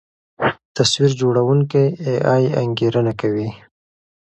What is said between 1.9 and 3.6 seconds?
اې ای انګېرنه کوي.